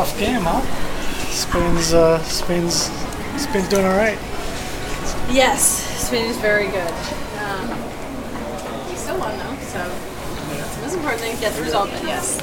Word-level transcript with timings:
Tough 0.00 0.18
game, 0.18 0.40
huh? 0.40 0.62
Spain's 1.28 1.92
uh, 1.92 2.18
Spain's 2.24 2.88
Spain's 3.36 3.68
doing 3.68 3.84
all 3.84 3.98
right. 3.98 4.16
Yes, 5.28 5.60
Spain 6.08 6.24
is 6.24 6.38
very 6.38 6.68
good. 6.68 6.88
Um, 7.36 7.68
we 8.88 8.96
still 8.96 9.18
won 9.18 9.36
though, 9.36 9.56
so 9.60 9.76
that's 10.56 10.76
the 10.76 10.80
most 10.80 10.94
important 10.94 11.20
thing. 11.20 11.38
Get 11.38 11.52
the 11.52 11.60
result, 11.60 11.90
but 11.90 12.02
yes, 12.04 12.40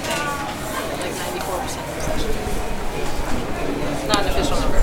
like 1.01 1.13
94% 1.33 1.81
possession. 1.97 2.29
Not 4.07 4.19
an 4.19 4.27
official 4.37 4.59
number. 4.59 4.77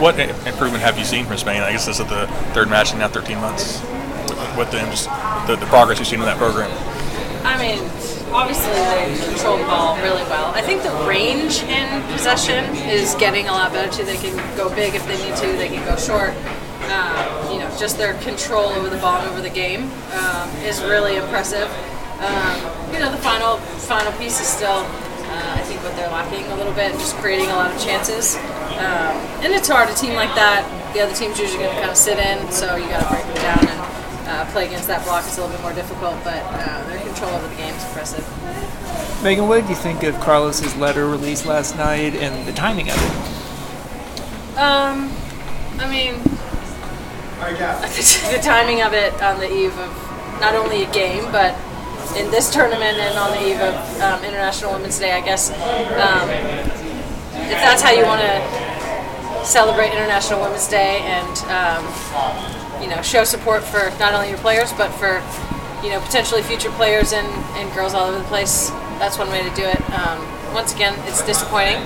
What 0.00 0.18
improvement 0.18 0.82
have 0.82 0.96
you 0.98 1.04
seen 1.04 1.26
from 1.26 1.36
Spain? 1.36 1.60
I 1.60 1.72
guess 1.72 1.84
this 1.84 2.00
is 2.00 2.06
the 2.06 2.26
third 2.54 2.70
match 2.70 2.94
in 2.94 3.00
now 3.00 3.08
13 3.08 3.36
months. 3.38 3.82
With- 3.82 4.56
With 4.56 4.70
them, 4.70 4.88
just 4.90 5.04
the, 5.46 5.56
the 5.60 5.66
progress 5.66 5.98
you've 5.98 6.08
seen 6.08 6.20
in 6.20 6.24
that 6.24 6.38
program. 6.38 6.70
I 7.44 7.58
mean, 7.60 7.78
obviously 8.32 8.72
they 8.72 9.16
control 9.28 9.58
the 9.58 9.64
ball 9.64 9.96
really 9.98 10.22
well. 10.24 10.52
I 10.54 10.62
think 10.62 10.82
the 10.82 10.92
range 11.06 11.62
in 11.64 12.02
possession 12.12 12.64
is 12.88 13.14
getting 13.16 13.48
a 13.48 13.52
lot 13.52 13.72
better 13.72 13.90
too. 13.90 14.04
They 14.04 14.16
can 14.16 14.34
go 14.56 14.68
big 14.74 14.94
if 14.94 15.06
they 15.06 15.16
need 15.18 15.36
to. 15.36 15.46
They 15.56 15.68
can 15.68 15.84
go 15.86 15.96
short. 15.96 16.34
Um, 16.90 17.52
you 17.52 17.58
know, 17.58 17.70
just 17.78 17.98
their 17.98 18.14
control 18.22 18.70
over 18.70 18.88
the 18.88 18.96
ball 18.98 19.20
and 19.20 19.30
over 19.30 19.40
the 19.40 19.50
game 19.50 19.90
um, 20.12 20.50
is 20.62 20.82
really 20.82 21.16
impressive. 21.16 21.70
Um, 22.20 22.92
you 22.92 22.98
know, 22.98 23.10
the 23.10 23.22
final 23.22 23.58
final 23.86 24.12
piece 24.18 24.40
is 24.40 24.46
still, 24.46 24.82
uh, 24.84 25.54
I 25.56 25.62
think, 25.62 25.82
what 25.82 25.94
they're 25.96 26.10
lacking 26.10 26.44
a 26.52 26.56
little 26.56 26.72
bit, 26.72 26.92
just 26.92 27.16
creating 27.16 27.48
a 27.48 27.54
lot 27.54 27.70
of 27.74 27.80
chances. 27.82 28.36
Um, 28.76 29.16
and 29.44 29.52
it's 29.52 29.68
hard. 29.68 29.88
A 29.88 29.94
team 29.94 30.14
like 30.14 30.34
that, 30.34 30.66
the 30.94 31.00
other 31.00 31.14
team's 31.14 31.38
usually 31.38 31.62
going 31.62 31.74
to 31.74 31.80
kind 31.80 31.90
of 31.90 31.96
sit 31.96 32.18
in, 32.18 32.50
so 32.50 32.76
you 32.76 32.88
got 32.88 33.02
to 33.02 33.08
break 33.08 33.24
them 33.24 33.42
down 33.42 33.68
and 33.68 33.80
uh, 34.30 34.46
play 34.52 34.66
against 34.66 34.86
that 34.86 35.04
block. 35.04 35.26
is 35.26 35.36
a 35.36 35.40
little 35.40 35.54
bit 35.54 35.62
more 35.62 35.72
difficult, 35.72 36.14
but 36.22 36.38
uh, 36.38 36.84
their 36.86 37.00
control 37.00 37.32
over 37.32 37.48
the 37.48 37.56
game 37.56 37.74
is 37.74 37.84
impressive. 37.84 38.24
Megan, 39.22 39.48
what 39.48 39.60
did 39.60 39.68
you 39.68 39.76
think 39.76 40.04
of 40.04 40.18
Carlos's 40.20 40.76
letter 40.76 41.06
released 41.06 41.46
last 41.46 41.76
night 41.76 42.14
and 42.14 42.46
the 42.46 42.52
timing 42.52 42.88
of 42.88 42.96
it? 42.96 44.56
Um, 44.56 45.12
I 45.78 45.90
mean, 45.90 46.14
the 47.40 48.40
timing 48.42 48.82
of 48.82 48.94
it 48.94 49.20
on 49.20 49.40
the 49.40 49.52
eve 49.52 49.76
of 49.78 50.40
not 50.40 50.54
only 50.54 50.84
a 50.84 50.90
game, 50.92 51.24
but 51.32 51.58
in 52.16 52.30
this 52.30 52.52
tournament 52.52 52.98
and 52.98 53.18
on 53.18 53.30
the 53.32 53.48
eve 53.48 53.60
of 53.60 53.74
um, 54.00 54.24
International 54.24 54.72
Women's 54.72 54.98
Day, 54.98 55.12
I 55.12 55.20
guess. 55.20 55.50
Um, 55.50 56.28
if 57.50 57.58
that's 57.58 57.82
how 57.82 57.90
you 57.90 58.04
want 58.04 58.20
to 58.20 58.69
celebrate 59.44 59.92
International 59.92 60.40
Women's 60.40 60.68
Day 60.68 61.00
and 61.04 61.38
um, 61.48 62.82
you 62.82 62.88
know 62.88 63.00
show 63.02 63.24
support 63.24 63.62
for 63.62 63.90
not 63.98 64.14
only 64.14 64.28
your 64.28 64.38
players 64.38 64.72
but 64.72 64.90
for 64.90 65.22
you 65.84 65.90
know 65.90 66.00
potentially 66.00 66.42
future 66.42 66.70
players 66.72 67.12
and, 67.12 67.26
and 67.56 67.72
girls 67.74 67.94
all 67.94 68.08
over 68.08 68.18
the 68.18 68.24
place, 68.24 68.70
that's 68.98 69.18
one 69.18 69.28
way 69.28 69.42
to 69.42 69.54
do 69.54 69.62
it. 69.62 69.80
Um, 69.92 70.18
once 70.54 70.74
again, 70.74 70.94
it's 71.06 71.24
disappointing 71.24 71.82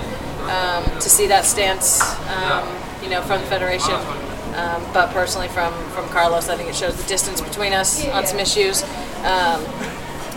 um, 0.49 0.83
to 0.99 1.09
see 1.09 1.27
that 1.27 1.45
stance, 1.45 2.01
um, 2.29 2.67
you 3.03 3.09
know, 3.09 3.21
from 3.21 3.41
the 3.41 3.47
federation. 3.47 3.95
Um, 4.55 4.83
but 4.93 5.11
personally, 5.11 5.47
from 5.49 5.73
from 5.91 6.07
Carlos, 6.09 6.49
I 6.49 6.55
think 6.55 6.69
it 6.69 6.75
shows 6.75 6.95
the 6.95 7.07
distance 7.07 7.41
between 7.41 7.73
us 7.73 8.07
on 8.09 8.25
some 8.25 8.39
issues. 8.39 8.83
Um, 9.23 9.63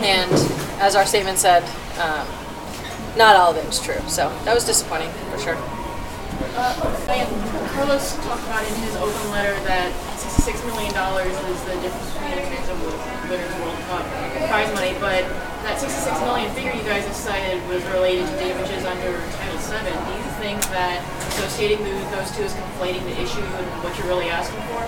and 0.01 0.31
as 0.81 0.95
our 0.95 1.07
statement 1.07 1.39
said, 1.39 1.63
not 3.17 3.35
all 3.37 3.51
of 3.51 3.57
it 3.57 3.67
was 3.67 3.81
true. 3.81 4.01
So 4.07 4.29
that 4.45 4.55
was 4.55 4.65
disappointing 4.65 5.11
for 5.31 5.39
sure. 5.39 5.59
And 6.59 7.31
Carlos 7.71 8.17
talked 8.27 8.43
about 8.43 8.67
in 8.67 8.75
his 8.83 8.97
open 8.97 9.31
letter 9.31 9.55
that 9.71 9.95
$66 10.19 10.59
million 10.67 10.91
is 10.91 11.63
the 11.71 11.79
difference 11.79 12.11
between 12.19 12.35
the 12.35 12.51
men's 12.51 12.67
and 12.67 12.83
women's 13.31 13.55
World 13.63 13.79
Cup 13.87 14.03
prize 14.51 14.67
money, 14.75 14.91
but 14.99 15.23
that 15.63 15.79
66 15.79 16.19
million 16.27 16.51
figure 16.59 16.75
you 16.75 16.83
guys 16.83 17.07
have 17.07 17.15
cited 17.15 17.63
was 17.71 17.79
related 17.95 18.27
to 18.27 18.35
damages 18.43 18.83
under 18.83 19.23
Title 19.39 19.63
VII. 19.71 19.87
Do 19.87 20.13
you 20.19 20.31
think 20.43 20.59
that 20.75 20.99
associating 21.39 21.79
those, 21.87 22.03
those 22.11 22.31
two 22.35 22.43
is 22.43 22.53
conflating 22.59 23.07
the 23.07 23.15
issue 23.23 23.39
and 23.39 23.67
what 23.87 23.95
you're 23.95 24.11
really 24.11 24.27
asking 24.27 24.59
for? 24.75 24.83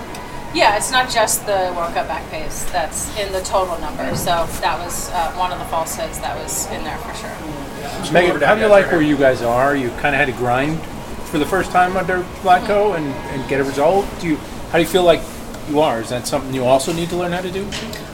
Yeah, 0.51 0.75
it's 0.75 0.91
not 0.91 1.09
just 1.09 1.45
the 1.47 1.71
World 1.79 1.95
Cup 1.95 2.11
back 2.11 2.27
pays 2.29 2.67
that's 2.75 3.07
in 3.15 3.31
the 3.31 3.39
total 3.47 3.79
number. 3.79 4.13
So 4.19 4.43
that 4.59 4.75
was 4.75 5.07
uh, 5.11 5.31
one 5.39 5.53
of 5.55 5.59
the 5.59 5.65
falsehoods 5.71 6.19
that 6.19 6.35
was 6.35 6.67
in 6.67 6.83
there 6.83 6.97
for 6.99 7.15
sure. 7.15 8.11
Megan, 8.11 8.41
how 8.41 8.55
do 8.55 8.61
you 8.61 8.67
like 8.67 8.91
where 8.91 9.01
you 9.01 9.15
guys 9.15 9.41
are? 9.41 9.73
You 9.73 9.87
kind 10.03 10.11
of 10.11 10.19
had 10.19 10.25
to 10.25 10.33
grind 10.33 10.77
for 11.31 11.39
the 11.39 11.45
first 11.45 11.71
time 11.71 11.95
under 11.95 12.23
Vlatko 12.43 12.97
and, 12.97 13.05
and 13.05 13.49
get 13.49 13.61
a 13.61 13.63
result. 13.63 14.05
Do 14.19 14.27
you? 14.27 14.35
How 14.69 14.77
do 14.77 14.83
you 14.83 14.89
feel 14.89 15.03
like 15.03 15.21
you 15.69 15.79
are? 15.79 16.01
Is 16.01 16.09
that 16.09 16.27
something 16.27 16.53
you 16.53 16.65
also 16.65 16.91
need 16.91 17.09
to 17.09 17.15
learn 17.15 17.31
how 17.31 17.41
to 17.41 17.51
do? 17.51 17.65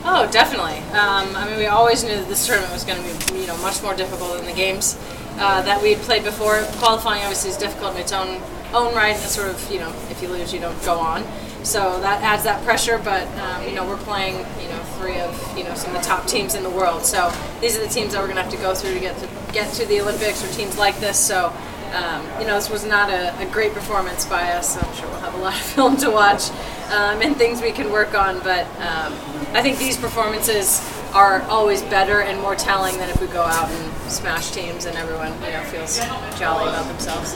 Oh, 0.05 0.29
definitely. 0.31 0.77
Um, 0.93 1.35
I 1.35 1.47
mean, 1.47 1.57
we 1.57 1.65
always 1.65 2.03
knew 2.03 2.15
that 2.15 2.27
this 2.27 2.45
tournament 2.45 2.71
was 2.71 2.83
going 2.83 3.01
to 3.01 3.33
be, 3.33 3.41
you 3.41 3.47
know, 3.47 3.57
much 3.57 3.81
more 3.81 3.95
difficult 3.95 4.37
than 4.37 4.45
the 4.45 4.53
games 4.53 4.97
uh, 5.39 5.61
that 5.63 5.81
we 5.81 5.93
had 5.93 6.01
played 6.03 6.23
before. 6.23 6.63
Qualifying 6.77 7.23
obviously 7.23 7.49
is 7.49 7.57
difficult 7.57 7.95
in 7.95 8.01
its 8.01 8.13
own 8.13 8.41
own 8.73 8.93
right. 8.93 9.15
It's 9.15 9.31
sort 9.31 9.49
of, 9.49 9.71
you 9.71 9.79
know, 9.79 9.89
if 10.11 10.21
you 10.21 10.27
lose, 10.27 10.53
you 10.53 10.59
don't 10.59 10.81
go 10.85 10.99
on. 10.99 11.23
So 11.63 11.99
that 12.01 12.21
adds 12.21 12.43
that 12.43 12.63
pressure. 12.63 12.99
But 13.03 13.27
um, 13.39 13.63
you 13.67 13.73
know, 13.73 13.87
we're 13.87 13.97
playing, 13.97 14.35
you 14.61 14.69
know, 14.69 14.79
three 14.99 15.19
of, 15.19 15.57
you 15.57 15.63
know, 15.63 15.73
some 15.73 15.95
of 15.95 16.01
the 16.01 16.07
top 16.07 16.27
teams 16.27 16.53
in 16.53 16.61
the 16.61 16.69
world. 16.69 17.03
So 17.03 17.33
these 17.61 17.75
are 17.77 17.81
the 17.81 17.89
teams 17.89 18.13
that 18.13 18.19
we're 18.19 18.31
going 18.31 18.37
to 18.37 18.43
have 18.43 18.51
to 18.51 18.57
go 18.57 18.75
through 18.75 18.93
to 18.93 18.99
get 18.99 19.17
to 19.17 19.29
get 19.53 19.73
to 19.73 19.85
the 19.87 20.01
Olympics 20.01 20.43
or 20.43 20.53
teams 20.53 20.77
like 20.77 20.99
this. 20.99 21.17
So. 21.17 21.51
Um, 21.93 22.25
you 22.39 22.47
know, 22.47 22.55
this 22.55 22.69
was 22.69 22.85
not 22.85 23.09
a, 23.09 23.37
a 23.39 23.45
great 23.51 23.73
performance 23.73 24.25
by 24.25 24.51
us. 24.51 24.81
I'm 24.81 24.93
sure 24.95 25.07
we'll 25.09 25.19
have 25.19 25.35
a 25.35 25.37
lot 25.37 25.53
of 25.53 25.61
film 25.75 25.97
to 25.97 26.09
watch 26.09 26.49
um, 26.91 27.21
and 27.21 27.35
things 27.35 27.61
we 27.61 27.71
can 27.71 27.91
work 27.91 28.13
on. 28.13 28.39
But 28.39 28.65
um, 28.77 29.13
I 29.53 29.61
think 29.61 29.77
these 29.77 29.97
performances 29.97 30.81
are 31.13 31.41
always 31.43 31.81
better 31.83 32.21
and 32.21 32.39
more 32.41 32.55
telling 32.55 32.97
than 32.97 33.09
if 33.09 33.19
we 33.21 33.27
go 33.27 33.41
out 33.41 33.69
and 33.69 34.11
smash 34.11 34.51
teams 34.51 34.85
and 34.85 34.97
everyone, 34.97 35.33
you 35.43 35.51
know, 35.51 35.63
feels 35.63 35.99
jolly 36.37 36.69
about 36.69 36.87
themselves. 36.87 37.33